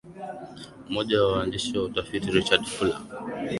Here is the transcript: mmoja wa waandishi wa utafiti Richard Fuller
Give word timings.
mmoja 0.89 1.21
wa 1.23 1.31
waandishi 1.31 1.77
wa 1.77 1.83
utafiti 1.83 2.31
Richard 2.31 2.65
Fuller 2.65 3.01